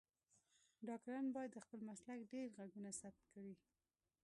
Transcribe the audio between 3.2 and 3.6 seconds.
کړی